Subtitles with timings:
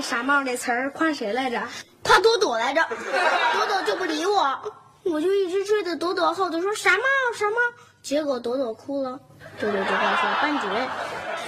[0.00, 1.62] 傻帽那词儿夸谁来着？
[2.02, 2.82] 夸朵朵来着，
[3.52, 4.72] 朵朵就不理我，
[5.04, 7.02] 我就一直追着朵朵后头说“傻帽，
[7.36, 7.56] 傻帽”，
[8.02, 9.18] 结果朵朵哭了，
[9.60, 10.88] 朵朵就告诉我班主任。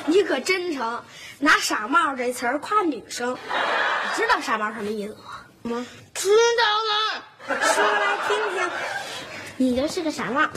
[0.07, 1.03] 你可真成，
[1.39, 3.33] 拿傻帽这词儿夸女生。
[3.33, 5.79] 你知道傻帽什么意思吗？
[5.79, 5.87] 吗？
[6.13, 8.71] 知道了，说来听听。
[9.57, 10.43] 你就是个傻帽。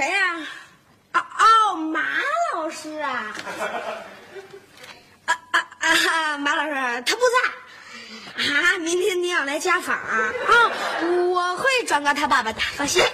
[0.00, 0.34] 谁呀、
[1.12, 1.26] 啊？
[1.40, 2.00] 哦，马
[2.54, 3.36] 老师啊。
[5.26, 6.38] 啊啊啊！
[6.38, 7.36] 马老师他不在。
[8.42, 10.32] 啊，明天你要来家访啊？
[10.48, 10.72] 啊，
[11.28, 13.04] 我会转告他爸爸的，放心。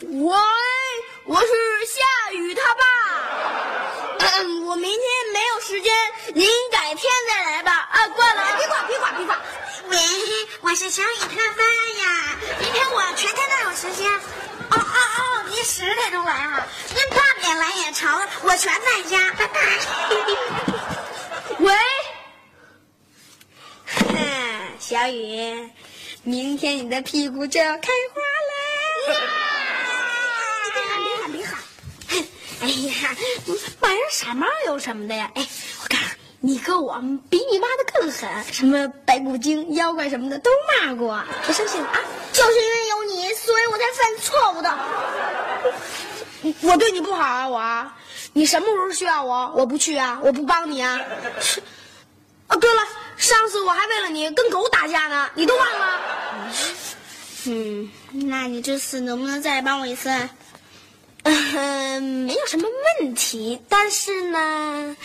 [0.00, 0.36] 喂，
[1.24, 1.46] 我是
[1.86, 2.82] 夏雨他爸。
[4.66, 5.94] 我明天没有时间，
[6.34, 7.88] 您改天再来吧。
[7.92, 9.38] 啊，挂了，别挂，别挂，别挂。
[9.86, 9.96] 喂，
[10.62, 11.62] 我是小雨他爸
[12.02, 14.10] 呀，明天我全天都有时间。
[14.70, 14.81] 哦
[15.52, 16.66] 您十点钟来啊？
[16.94, 18.10] 您八点来也成，
[18.42, 19.32] 我全在家。
[19.34, 19.60] 拜拜。
[21.60, 21.74] 喂，
[23.86, 24.16] 哼，
[24.80, 25.70] 小雨，
[26.22, 29.20] 明天你的屁股就要开花了。
[30.72, 31.58] 别喊，别喊，别喊。
[32.62, 33.14] 哎呀，
[33.78, 35.30] 扮人傻帽有什么的呀？
[35.34, 35.46] 哎，
[35.82, 41.22] 我告诉你，哥我比你骂的更狠，什么白骨精、妖怪什么的都骂过。
[41.46, 42.00] 别生气了啊！
[42.32, 44.76] 就是因为有你，所以我才犯错误的。
[46.62, 47.92] 我对你不好啊，我，
[48.32, 51.00] 你什么时候需要我，我不去啊，我不帮你啊。
[52.48, 52.82] 哦，对了，
[53.16, 56.00] 上次我还为了你跟狗打架呢，你都忘了？
[57.46, 60.10] 嗯，那你这次能不能再帮我一次？
[61.22, 62.68] 嗯，没有什么
[63.00, 64.96] 问题，但是呢，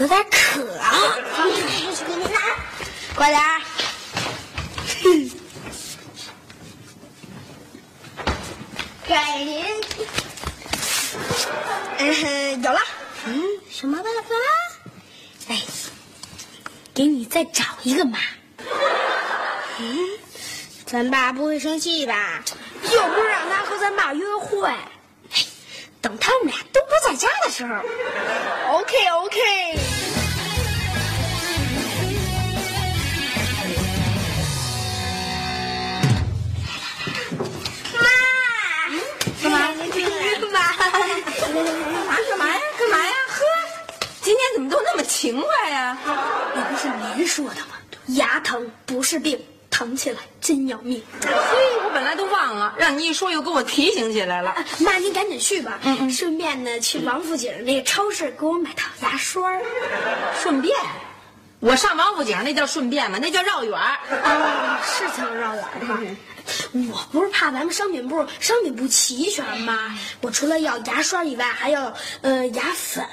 [0.00, 0.90] 有点渴啊。
[1.36, 2.40] 我去给你拿。
[3.14, 3.60] 快点儿。
[9.06, 9.62] 给您。
[11.98, 12.80] 嗯，有了。
[13.26, 14.34] 嗯，什么办法？
[15.48, 15.60] 哎，
[16.94, 18.18] 给你再找一个妈。
[19.80, 19.98] 嗯，
[20.86, 22.42] 咱爸不会生气吧？
[22.90, 24.74] 又不是让他和咱爸约会。
[26.00, 27.74] 哎，等他们俩都不在家的时候。
[28.74, 29.78] OK OK。
[39.42, 39.70] 干嘛？
[39.82, 40.08] 你听
[40.40, 40.60] 干嘛？
[40.60, 40.72] 啊，
[42.28, 42.60] 干嘛呀？
[42.78, 43.12] 干嘛呀？
[43.28, 43.44] 呵，
[44.20, 45.96] 今天怎么都那么勤快呀？
[46.54, 47.76] 那不是您说的吗？
[48.08, 51.02] 牙疼不是病，疼起来真要命。
[52.00, 54.56] 本来都忘了，让你一说又给我提醒起来了。
[54.78, 55.78] 妈，您赶紧去吧。
[55.82, 56.10] 嗯嗯。
[56.10, 59.52] 顺便呢，去王府井那个超市给我买套牙刷。
[60.42, 60.74] 顺便，
[61.60, 63.18] 我上王府井那叫顺便吗？
[63.20, 63.98] 那叫绕远儿。
[64.08, 65.98] 哦，是叫绕远哈。
[66.72, 69.94] 我不是怕咱们商品部商品不齐全吗？
[70.22, 71.92] 我除了要牙刷以外，还要
[72.22, 73.04] 呃牙粉、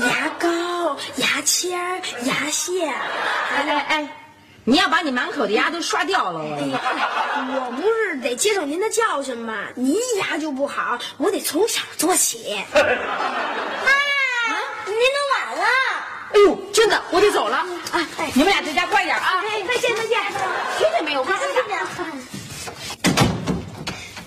[0.00, 2.92] 牙膏、牙签、牙线。
[2.92, 4.21] 哎哎哎，
[4.64, 6.80] 你要把你满口的牙都刷掉了，哎我呀，
[7.66, 9.66] 我不是得接受您的教训吗？
[9.74, 12.54] 您牙就不好，我得从小做起。
[12.72, 12.80] 啊，
[14.86, 15.64] 您都晚了。
[16.32, 19.42] 哎呦，真的，我得走了啊，哎，你们俩在家乖点啊！
[19.44, 20.20] 哎，再见再见，
[20.78, 21.24] 听见没有？
[21.24, 21.36] 乖
[21.66, 21.80] 点。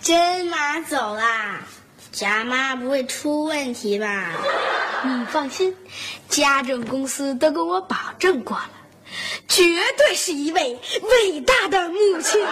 [0.01, 1.61] 真妈走啦，
[2.11, 4.33] 贾妈不会出问题吧？
[5.03, 5.75] 你放心，
[6.27, 8.69] 家政公司都跟我保证过了，
[9.47, 9.63] 绝
[9.97, 12.45] 对是一位伟大的母亲。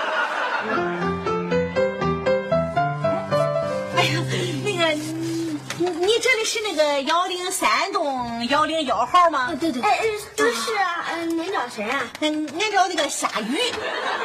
[3.95, 4.23] 哎呀，
[4.63, 5.59] 那个，你
[6.05, 9.53] 你这里是那个幺零三栋幺零幺号吗？
[9.59, 10.03] 对对，哎哎，
[10.35, 12.03] 不是啊，嗯，您找谁啊？
[12.21, 13.57] 嗯，俺找那个夏雨。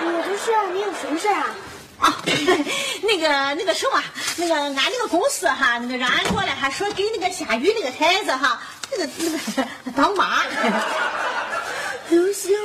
[0.00, 1.54] 我不是啊，你有什么事啊？
[1.98, 2.16] 啊，
[3.02, 4.00] 那个那个什么，
[4.36, 8.60] 那个俺那个公司哈，那个让俺过来，还说给那个夏雨那个孩子哈，
[8.92, 10.42] 那个那个当妈。
[12.10, 12.56] 刘星，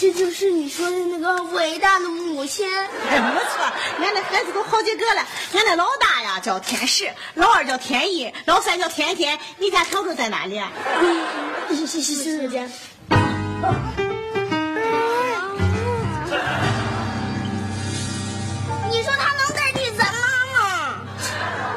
[0.00, 2.68] 这就是你说的那个伟大的母亲。
[2.68, 3.62] 哎，没错，
[4.02, 5.24] 俺那孩子都好几个了。
[5.54, 9.38] 俺那老大呀叫天使，老二叫天意，老三叫天天。
[9.58, 10.58] 你家小周在哪里？
[10.58, 10.72] 啊
[11.68, 12.68] 洗洗洗洗手间。
[18.90, 21.00] 你说他能代替咱妈吗？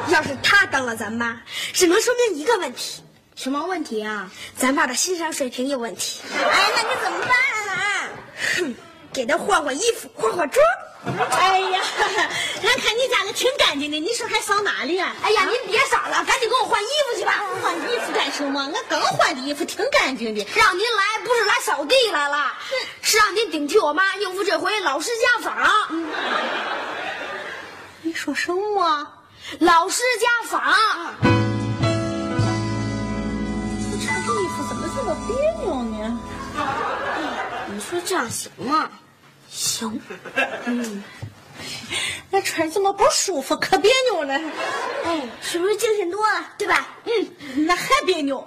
[0.08, 1.40] 要是他当了咱妈，
[1.72, 3.03] 只能说明一个问题。
[3.44, 4.30] 什么问题啊？
[4.56, 6.22] 咱爸的欣赏水平有问题。
[6.32, 8.08] 哎，那你怎么办啊？
[8.56, 8.74] 哼，
[9.12, 10.64] 给他换换衣服，化化妆。
[11.30, 11.78] 哎呀，
[12.62, 15.14] 俺看你家的挺干净的，你说还扫哪里啊？
[15.22, 17.44] 哎呀，您别扫了，赶紧给我换衣服去吧。
[17.62, 18.62] 换衣服干什么？
[18.62, 20.46] 俺刚换的衣服挺干净的。
[20.56, 22.50] 让您来不是来扫地来了，
[23.02, 26.06] 是让您顶替我妈应付这回老师家访。
[28.00, 29.06] 你说什么？
[29.58, 31.43] 老师家访。
[38.04, 38.90] 这样行吗？
[39.50, 40.00] 行。
[40.66, 41.02] 嗯，
[42.30, 44.34] 那穿这么不舒服，可别扭了。
[45.04, 46.88] 哎，是不是精神多了，对吧？
[47.04, 48.46] 嗯，那还别扭，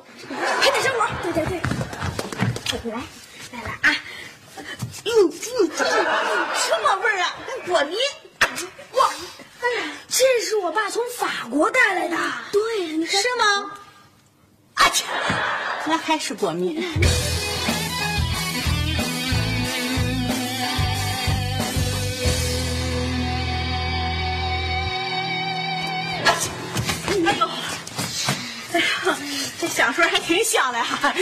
[0.61, 1.07] 还得生活。
[1.23, 1.61] 对对对。
[2.91, 3.01] 来，
[3.53, 3.95] 来了啊！
[5.05, 5.31] 哟哟，
[5.77, 7.35] 这什么味儿啊？
[7.65, 7.97] 过敏！
[8.91, 9.09] 哇，
[9.61, 12.17] 哎呀，这是我爸从法国带来的。
[12.51, 13.71] 对，你看是吗？
[14.75, 15.05] 啊切，
[15.85, 16.83] 那还是过敏。
[27.27, 27.45] 哎呦，
[28.71, 29.17] 哎呀，
[29.59, 31.13] 这小说还挺小的哈。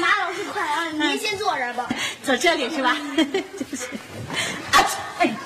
[0.00, 0.88] 马老师，快啊！
[0.90, 1.86] 您先坐这儿吧。
[2.24, 2.96] 坐这里是吧？
[3.20, 3.84] 就是。
[4.72, 5.36] 啊切，哎。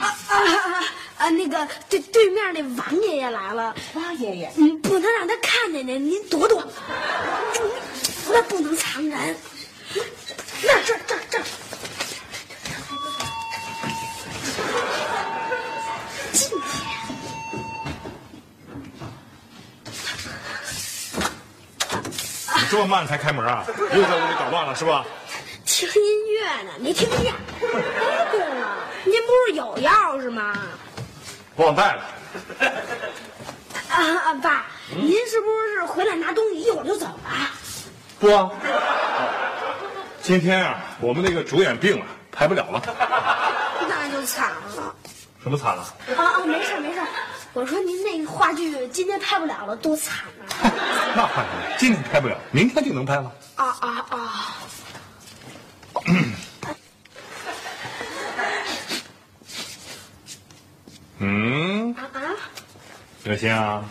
[0.00, 0.84] 啊啊啊！
[1.18, 6.66] 啊，那个对对面那王爷爷来了，王爷爷，嗯，不能让他看见您，您躲躲。
[8.28, 9.36] 那不能藏人。
[10.64, 11.38] 那这这这。
[16.32, 16.58] 今天
[22.02, 23.64] 你这么慢才开门啊？
[23.66, 25.04] 又在屋里捣乱了是吧？
[25.64, 27.32] 听音乐呢，没听见。
[27.60, 30.56] 哎，对了，您不是有钥匙吗？
[31.56, 32.02] 忘带了。
[33.88, 33.96] 啊
[34.26, 37.50] 啊，爸，您是不是回来拿东西，一会儿就走了？
[38.18, 38.50] 不啊。
[40.22, 42.82] 今天啊，我们那个主演病了，排不了了。
[43.88, 44.94] 那就惨了。
[45.42, 45.82] 什么惨了？
[46.16, 47.00] 啊啊，没事没事。
[47.56, 50.52] 我说您那个话剧今天拍不了了，多惨啊！
[51.16, 51.48] 那话剧，
[51.78, 53.32] 今天拍不了，明天就能拍了。
[53.54, 54.58] 啊啊啊！
[61.20, 62.20] 嗯，啊啊！
[63.24, 63.82] 刘星啊，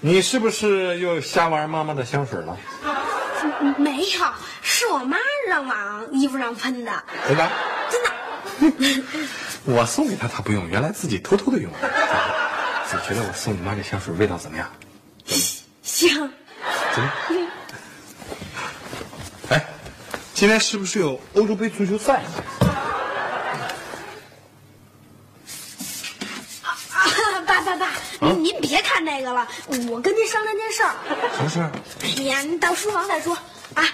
[0.00, 2.56] 你是不是又瞎玩妈妈的香水了？
[3.76, 4.04] 没有，
[4.62, 7.04] 是我妈让往衣服上喷的。
[7.28, 7.50] 真的？
[7.90, 8.10] 真的。
[9.66, 11.70] 我送给她，她不用，原来自己偷偷的用。
[12.92, 14.70] 你觉得我送你妈这香水味道怎么样？
[15.82, 16.30] 香。
[16.94, 17.10] 怎么？
[19.50, 19.66] 哎，
[20.32, 22.22] 今天是不是有欧洲杯足球赛？
[26.62, 27.04] 啊，
[27.46, 29.46] 爸爸爸，您您别看那个了，
[29.90, 30.94] 我跟您商量件事儿。
[31.36, 31.70] 什么事儿？
[32.02, 33.36] 哎呀，你到书房再说
[33.74, 33.84] 啊。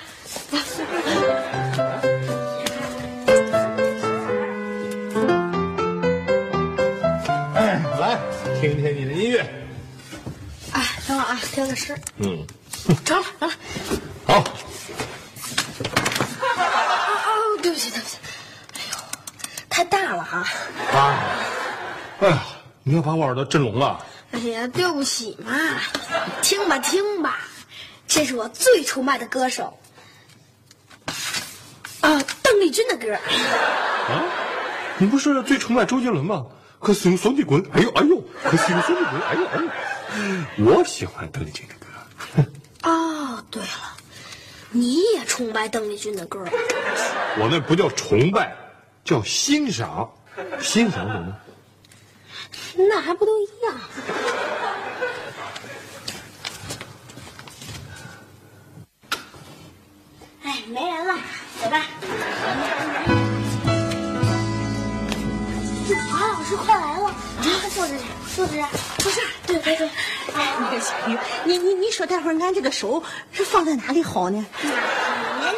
[8.61, 9.40] 听听你的音乐。
[10.73, 11.97] 哎等会儿啊听个诗。
[12.19, 12.47] 嗯。
[12.88, 13.55] 嗯成了成了。
[14.26, 14.45] 好。
[17.62, 18.17] 对不起对不起。
[18.75, 18.99] 哎呦
[19.71, 20.47] 太大了啊。
[22.21, 22.43] 哎呀
[22.83, 24.05] 你要把我耳朵震聋了。
[24.33, 25.52] 哎呀对不起嘛。
[26.43, 27.38] 听吧听吧。
[28.07, 29.79] 这是我最崇拜的歌手。
[32.02, 33.14] 啊邓丽君的歌。
[33.14, 34.23] 啊？
[34.99, 36.45] 你不是最崇拜周杰伦吗？
[36.81, 39.71] 可是用手的滚，哎呦哎呦，可是用手的滚，哎呦哎呦。
[40.65, 41.87] 我喜欢邓丽君的歌。
[42.83, 43.97] 哦，对了，
[44.71, 46.43] 你也崇拜邓丽君的歌？
[47.39, 48.57] 我那不叫崇拜，
[49.05, 50.11] 叫欣赏。
[50.61, 51.37] 欣赏懂吗？
[52.77, 53.75] 那还不都一样？
[60.43, 61.19] 哎，没人了，
[61.63, 63.30] 走吧。
[66.21, 67.15] 马老师快来了，
[67.61, 68.03] 快坐这里，
[68.37, 69.27] 坐这儿，坐这儿。
[69.47, 69.89] 对对对。
[70.35, 74.45] 哎，那个小鱼，你你你说待会儿俺这个手是放在哪里好呢？
[74.62, 74.73] 您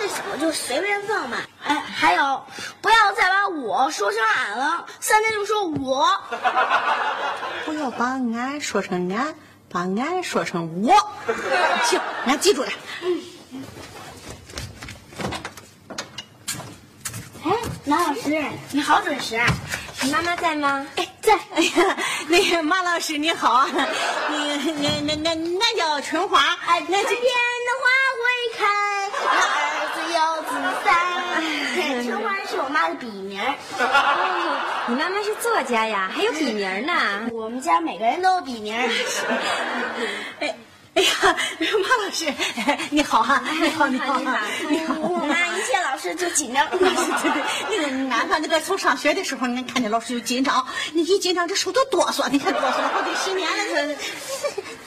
[0.00, 1.38] 这手就随便放吧。
[1.64, 2.45] 哎，还有，
[2.81, 6.09] 不要再把我说成俺了，三天就说我。
[7.66, 9.35] 不要把俺说成俺，
[9.69, 10.95] 把俺说成我。
[11.87, 12.69] 行，俺记住了。
[13.02, 13.21] 嗯
[17.45, 17.50] 哎，
[17.85, 18.40] 马老师，
[18.71, 19.40] 你好准时。
[20.04, 20.87] 你妈妈在吗？
[20.97, 21.32] 哎，在。
[21.54, 21.97] 哎呀，
[22.28, 23.68] 那个马老师你好啊，
[24.30, 24.37] 你
[24.82, 26.40] 那那那那叫春花。
[26.66, 27.85] 哎，那这边的花
[28.18, 28.23] 会
[28.59, 28.66] 开，
[29.28, 29.35] 儿
[29.94, 30.50] 子有子
[30.85, 30.90] 三。
[32.04, 33.40] 春花是我妈的笔名。
[34.88, 37.28] 你妈妈是作家呀，还有笔名呢。
[37.32, 38.76] 我们家每个人都有笔名。
[40.40, 40.54] 哎。
[40.94, 42.26] 哎呀，马老师，
[42.90, 43.42] 你好哈！
[43.61, 44.18] 你好，你好，
[44.68, 44.94] 你好！
[45.00, 46.68] 我妈一见老师就紧张。
[46.70, 53.96] 对 对，那个俺反那个从上学的时候，俺看见老师就紧张，你一紧张这手都哆嗦，你看哆嗦了好几十年了。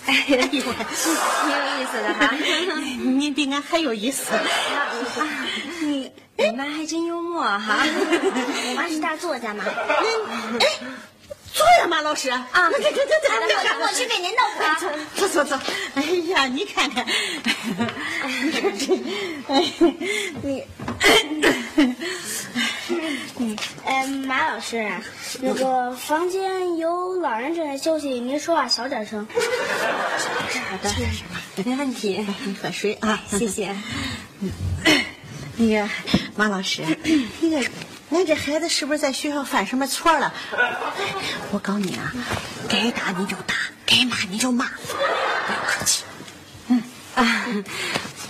[0.06, 2.32] 哎呀，挺有意思的哈！
[3.02, 4.32] 你比俺还有意思。
[5.82, 7.80] 你你妈还真幽默哈！
[7.84, 9.64] 我妈是大作家嘛。
[10.60, 10.66] 哎。
[11.66, 12.48] 坐呀，马老师啊！
[12.54, 13.34] 走走走走，
[13.82, 14.80] 我去给您倒茶。
[15.16, 15.60] 走走走。
[15.96, 17.04] 哎呀，你看看，
[18.44, 18.94] 你这，
[19.48, 19.74] 哎，
[20.44, 20.64] 你，
[23.40, 24.88] 嗯，哎，马老师，
[25.42, 29.28] 那个房间有老人正在休息，您说话小点声。
[30.70, 30.94] 好的，
[31.64, 32.24] 没问题。
[32.46, 33.76] 你喝水啊，谢谢。
[35.58, 35.90] 那个
[36.36, 36.84] 马老师，
[37.42, 37.66] 那个。
[38.12, 40.32] 俺这孩子是不是在学校犯什么错了？
[41.52, 42.14] 我告诉你啊，
[42.70, 46.04] 该打你就打，该骂你就骂，不要客气。
[46.68, 46.84] 嗯
[47.16, 47.46] 啊，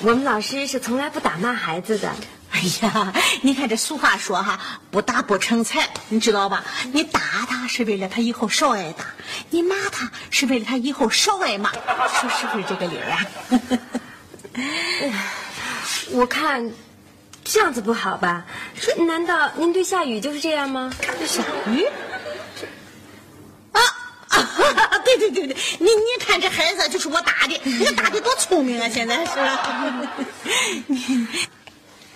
[0.01, 2.09] 我们老师是从来不打骂孩子的。
[2.51, 6.63] 哎呀，你看这俗话说哈，不打不成才，你知道吧？
[6.93, 9.03] 你打他是为了他以后少挨打，
[9.49, 13.27] 你骂他是为了他以后少挨骂，说是不是这个理儿啊？
[16.11, 16.71] 我看。
[17.45, 18.43] 这样子不好吧？
[19.07, 20.91] 难道您对夏雨就是这样吗？
[21.25, 21.85] 夏雨？
[23.71, 23.79] 啊
[24.29, 24.97] 啊！
[25.05, 28.89] 对对对对，你你看这孩子就是我打的，你打的多聪明啊！
[28.89, 30.11] 现在是吧？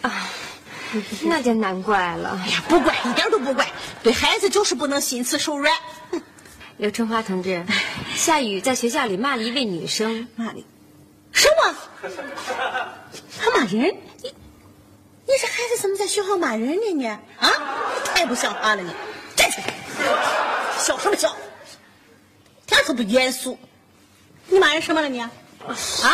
[0.10, 0.30] 啊，
[1.24, 2.38] 那就难怪了。
[2.44, 3.72] 哎呀，不怪，一点都不怪。
[4.02, 5.74] 对孩子就是不能心慈手软。
[6.78, 7.64] 刘春花同志，
[8.16, 10.64] 夏雨在学校里骂了一位女生，骂的
[11.32, 11.76] 什么？
[13.40, 13.96] 他骂人？
[15.30, 15.38] 你？
[15.40, 16.92] 这孩子怎么在学校骂人呢？
[16.96, 17.22] 你啊，
[18.04, 18.82] 太不像话了！
[18.82, 18.92] 你
[19.36, 19.74] 站起来，
[20.80, 21.30] 笑什么笑？
[22.66, 23.58] 一点都不严肃。
[24.48, 25.20] 你骂人什么了你？
[25.22, 25.32] 啊，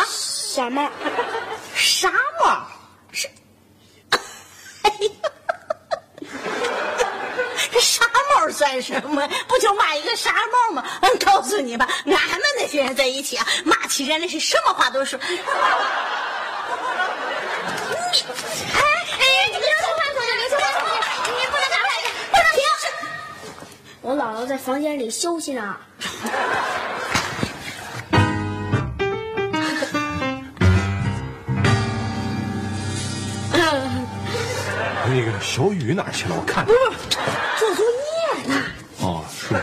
[0.06, 0.90] 傻帽，
[1.74, 2.66] 傻帽
[3.10, 3.26] 是？
[4.82, 5.30] 哎呀，
[7.72, 9.26] 这傻帽算什么？
[9.48, 10.84] 不就骂一个傻帽吗？
[11.00, 15.18] 我告诉你吧，俺们那些人在一起啊，骂起人来是什么话都说。
[15.26, 15.40] 你。
[24.06, 25.76] 我姥姥在房间里休息呢。
[35.08, 36.36] 那个小雨哪去了？
[36.36, 36.64] 我看。
[36.64, 36.78] 不是，
[37.58, 37.84] 做作
[38.38, 38.62] 业呢。
[39.00, 39.56] 哦，是。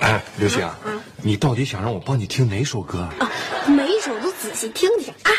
[0.00, 0.76] 哎，刘星啊，
[1.22, 3.30] 你到底想让我帮你听哪首歌啊？
[3.68, 5.30] 每一首都仔细听听啊。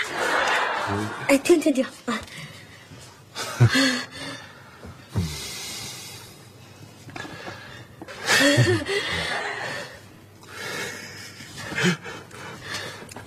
[1.27, 2.19] 哎，停停停啊！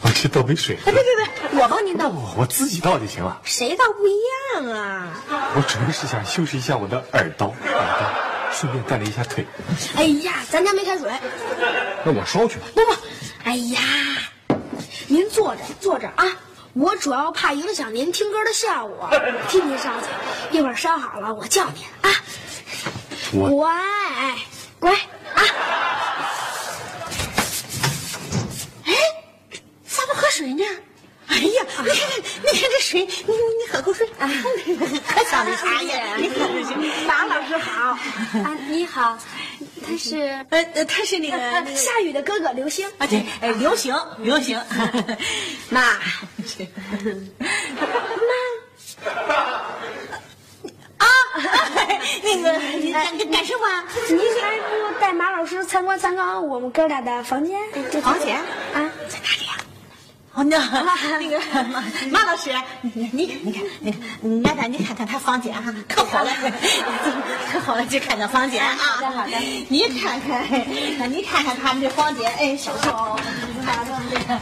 [0.01, 0.77] 我去倒杯水。
[0.85, 2.09] 哎，别别别，我帮您倒。
[2.09, 3.41] 我我自己倒就行了。
[3.45, 4.19] 谁倒不一
[4.55, 5.13] 样啊？
[5.57, 7.55] 我主要是想修饰一下我的耳刀，
[8.53, 9.47] 顺便锻炼一下腿。
[9.97, 11.11] 哎呀，咱家没开水。
[12.05, 12.67] 那我烧去吧。
[12.75, 12.93] 不不，
[13.45, 13.81] 哎呀。
[15.07, 16.25] 您坐着坐着啊。
[16.75, 19.09] 我主要怕影响您听歌的效果，
[19.49, 20.57] 替您烧去。
[20.57, 22.11] 一会儿烧好了，我叫您啊。
[23.33, 23.73] 我乖，
[24.81, 25.43] 乖啊。
[28.87, 28.93] 哎，
[29.87, 30.65] 咋不喝水呢？
[31.27, 32.21] 哎呀，你看看，
[32.53, 34.29] 你看这水，你你喝口水啊！
[35.09, 36.17] 可想的啥呀？
[36.17, 36.77] 你喝口水。
[37.07, 37.91] 马老师好，
[38.43, 39.17] 啊，你好，
[39.87, 40.19] 他是
[40.51, 42.89] 呃呃，他是那个那个夏雨的哥哥刘星。
[42.99, 44.61] 啊，对，哎，刘行 刘行，
[45.71, 45.81] 妈，
[50.99, 51.07] 啊，
[52.23, 53.85] 那个你干干干什么？
[54.09, 57.59] 您还不带马老师参观参观我们哥俩的房间？
[58.01, 58.37] 房间
[58.73, 59.44] 啊，在哪里
[60.43, 60.59] 那
[61.19, 62.51] 那个马马老师，
[62.83, 64.01] 你你你看，你看，
[64.45, 66.31] 俺带你看看他房间哈，可好了，
[67.53, 68.75] 可好了，就看这房间啊。
[68.77, 69.39] 好的好的，
[69.69, 70.45] 你看看，
[70.99, 73.19] 那你看看他们这房间，哎，小小，
[73.65, 74.35] 咋弄这个？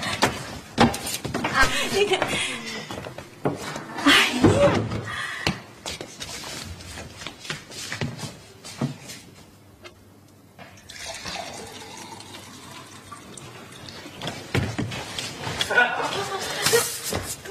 [1.52, 2.18] 啊，你看，
[4.04, 4.70] 哎呀。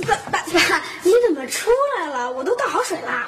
[0.07, 2.31] 爸爸爸，你怎么出来了？
[2.31, 3.27] 我都倒好水了。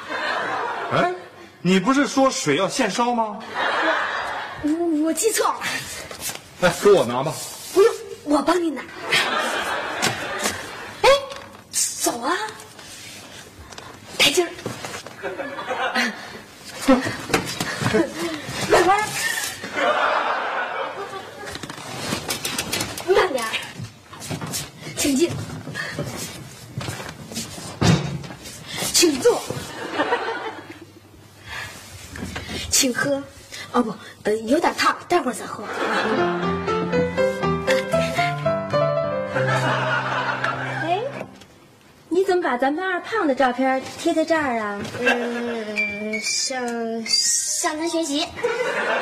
[0.92, 1.14] 哎，
[1.62, 3.40] 你不是说水要现烧吗？
[4.62, 4.70] 我
[5.06, 5.56] 我记错了，
[6.62, 7.34] 来，给我拿吧。
[7.74, 7.92] 不用，
[8.24, 8.84] 我帮你拿。
[11.02, 11.10] 哎，
[11.72, 12.38] 走啊，
[14.16, 14.52] 带劲儿。
[18.70, 19.10] 慢慢，
[23.08, 23.50] 慢点儿，
[24.96, 25.32] 请进，
[28.94, 29.42] 请坐，
[32.84, 33.24] 请喝。
[33.72, 35.64] 哦不，呃，有点烫，待会儿再喝。
[40.84, 41.00] 哎，
[42.10, 44.82] 你怎么把咱班二胖的照片贴在这儿啊？
[45.00, 46.62] 嗯，向
[47.06, 48.28] 向他学习。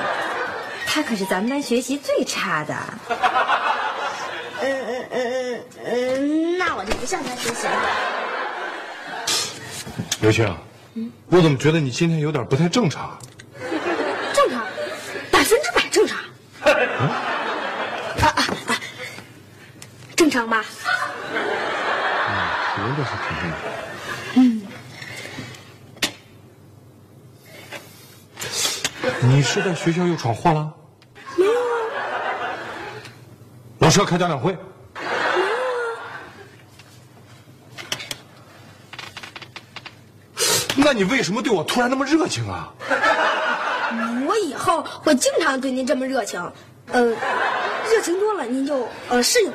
[0.85, 2.75] 他可是咱们班学习最差的。
[4.61, 7.73] 嗯嗯嗯嗯嗯，那我就不向他学习了。
[10.21, 10.55] 刘星，
[11.29, 13.17] 我怎么觉得你今天有点不太正常？
[14.33, 14.63] 正常，
[15.31, 16.17] 百分之百正常。
[16.71, 18.71] 啊啊啊！
[20.15, 20.63] 正常吧？
[22.73, 23.57] 活的是挺正常。
[24.35, 24.39] 嗯。
[29.23, 30.73] 你是在学校又闯祸了？
[31.35, 31.55] 没有啊，
[33.79, 34.51] 老师要开家长会。
[34.53, 34.59] 没
[40.77, 42.73] 有那你为什么对我突然那么热情啊？
[44.41, 46.41] 我以后会经常对您这么热情。
[46.87, 47.05] 呃，
[47.89, 49.53] 热情多了您就呃适应。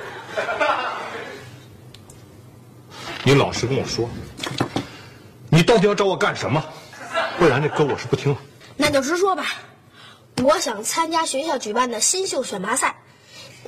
[3.25, 4.09] 你老实跟我说，
[5.51, 6.65] 你到底要找我干什么？
[7.37, 8.39] 不然这歌我是不听了。
[8.77, 9.45] 那就直说吧，
[10.45, 12.95] 我想参加学校举办的新秀选拔赛，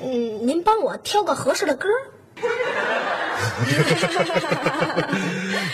[0.01, 1.89] 嗯，您帮我挑个合适的歌。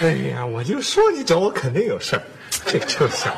[0.00, 2.22] 哎呀，我就说你找我肯定有事儿。
[2.64, 3.36] 这臭小子，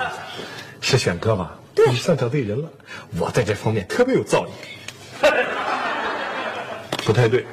[0.80, 1.58] 是选歌吧？
[1.86, 2.68] 对你算找对人了。
[3.18, 4.50] 我在这方面特别有造诣。
[7.04, 7.46] 不太对，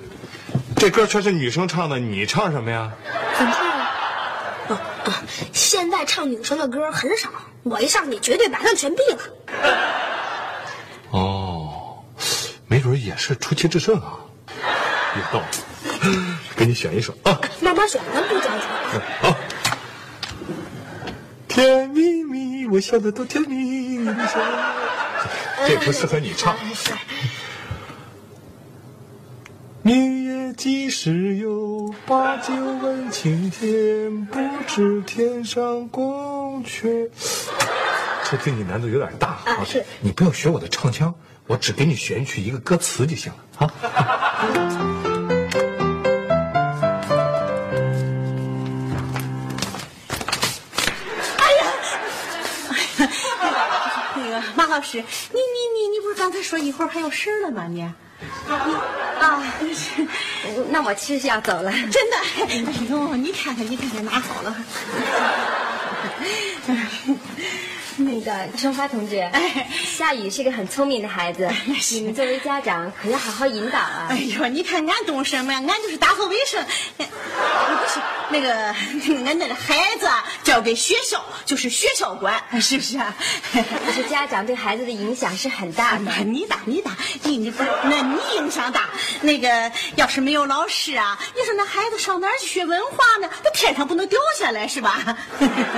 [0.76, 2.92] 这歌全是女生唱的，你唱什么呀？
[3.38, 3.92] 怎么唱啊？
[4.70, 7.30] 哦啊，现在唱女生的歌很少，
[7.62, 9.20] 我一上去绝对把他们全毙了。
[11.12, 12.04] 哦，
[12.68, 14.20] 没准也是出奇制胜啊，
[14.58, 16.10] 有道理。
[16.56, 17.40] 给你选一首啊。
[17.62, 18.66] 慢慢选，咱不着急。
[19.22, 19.36] 好。
[21.48, 23.73] 甜蜜蜜，我笑的多甜蜜。
[25.68, 26.56] 这不适合你唱。
[29.82, 31.94] 明月几时有？
[32.06, 37.10] 把酒问青天，不知天上宫阙。
[38.30, 41.14] 这对你难度有点大啊是你不要学我的唱腔，
[41.48, 45.03] 我只给你选取一个歌词就行了啊。
[54.74, 57.68] 老师，你你你你不是刚才说一会儿还有事儿了吗？
[57.70, 57.94] 你啊，
[60.72, 61.72] 那我其实要走了。
[61.92, 62.18] 真的？
[62.50, 62.56] 哎
[62.90, 64.56] 呦，你看看你看看拿好了。
[67.98, 71.48] 那个春花同志，哎夏雨是个很聪明的孩子，
[71.92, 74.18] 你们作为家长可要好好引导啊哎。
[74.18, 75.62] 呦，你看俺懂什么呀？
[75.68, 76.64] 俺就是打扫卫生。
[76.98, 78.54] 不是，那个
[79.26, 80.08] 俺那个孩子
[80.44, 83.14] 交给学校，就是学校管，是不是啊？
[83.54, 86.12] 可是家长对孩子的影响是很大的。
[86.26, 86.92] 你大你大，
[87.24, 88.90] 你你不是那你影响大。
[89.22, 93.30] 那个要是没有老师啊，你说那孩子上哪儿去学文化呢？
[93.44, 95.16] 那天上不能掉下来是吧？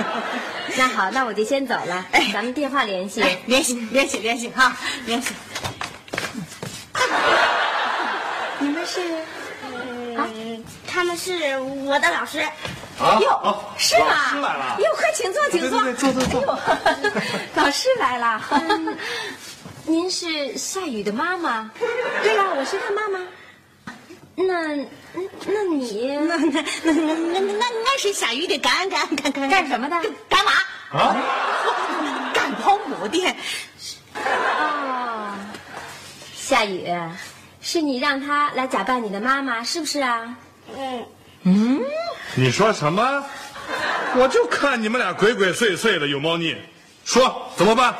[0.78, 2.05] 那好，那我就先走了。
[2.12, 5.34] 哎，咱们电话联系，联系联系联系哈，联系。
[8.58, 9.00] 你们是？
[10.16, 12.40] 嗯，他们是我的老师。
[12.98, 14.06] 啊，哟，是吗？
[14.08, 14.76] 老师来了。
[14.80, 15.82] 哟，快请坐，请坐。
[15.82, 16.52] 对对对，坐坐坐。
[16.84, 17.10] 哎呦，
[17.62, 18.42] 老师来了。
[19.84, 21.70] 您是夏雨的妈妈？
[22.22, 23.20] 对呀，我是他妈妈。
[24.34, 24.74] 那，
[25.46, 29.96] 那你那那那那那那是夏雨的干干干干干什么的？
[30.28, 30.52] 干嘛
[30.92, 31.85] 啊，干
[33.08, 33.36] 保姆的。
[34.14, 35.34] 哦，
[36.34, 36.88] 夏雨，
[37.60, 40.36] 是你让他来假扮你的妈妈，是不是啊？
[40.76, 41.04] 嗯。
[41.42, 41.80] 嗯，
[42.34, 43.24] 你说什么？
[44.16, 46.56] 我就看你们俩鬼鬼祟祟的，有猫腻。
[47.04, 47.94] 说怎么办？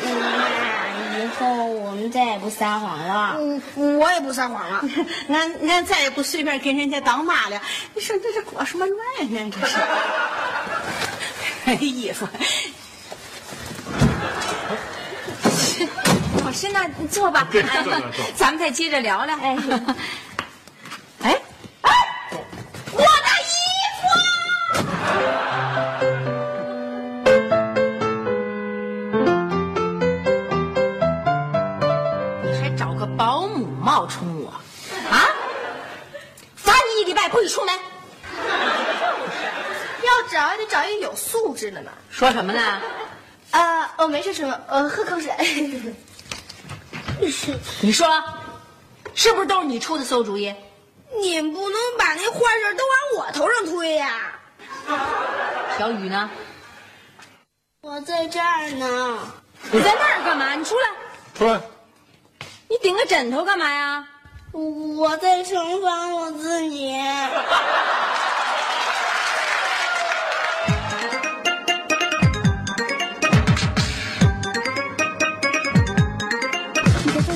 [0.00, 3.36] 那以后我们再也不撒谎了。
[3.38, 4.82] 嗯，我也不撒谎了。
[5.28, 7.60] 俺俺再也不随便跟人家当妈了。
[7.94, 8.98] 你说这是过什么乱
[9.32, 9.50] 呢？
[9.54, 9.76] 这是。
[11.84, 12.26] 衣服。
[16.62, 17.48] 师，那你坐吧。
[17.50, 17.92] 坐坐坐。
[18.38, 19.36] 咱们再接着聊聊。
[19.36, 19.58] 哎。
[21.22, 21.40] 哎
[21.82, 21.90] 哎，
[22.92, 23.06] 我的
[23.50, 23.54] 衣
[23.98, 24.02] 服！
[32.44, 34.50] 你还找个保姆冒充我
[35.10, 35.26] 啊？
[36.54, 37.74] 罚你一礼拜不许出门。
[40.04, 41.90] 要找还得找一个有素质的呢。
[42.10, 42.80] 说什么呢？
[43.50, 45.32] 呃，哦，没事什么，呃，喝口水。
[47.80, 48.08] 你说，
[49.14, 50.54] 是不是都是你出的馊主意？
[51.20, 54.32] 你不能把那坏事都往我头上推呀！
[55.78, 56.30] 小雨呢？
[57.82, 59.18] 我在这儿呢。
[59.70, 60.54] 你在那儿干嘛？
[60.54, 60.90] 你出来！
[61.34, 61.60] 出来！
[62.68, 64.06] 你顶个枕头干嘛呀？
[64.52, 66.92] 我在惩罚我自己。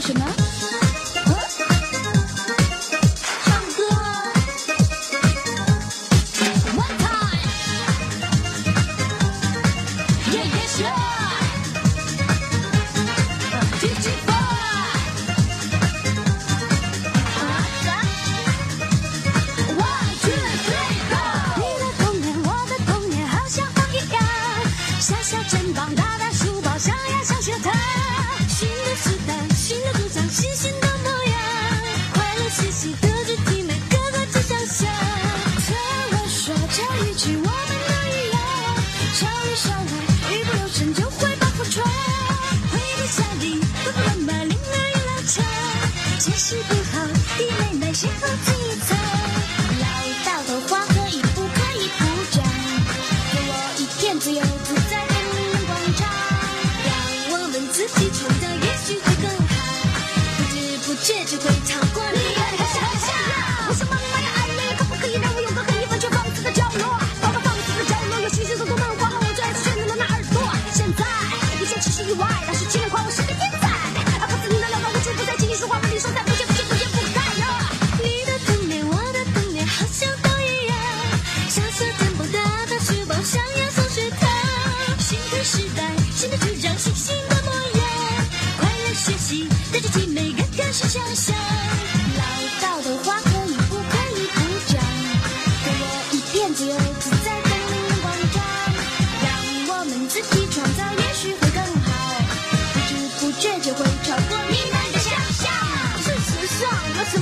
[0.00, 0.35] 什么？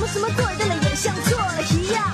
[0.07, 2.14] 什么做对了也像错了一样。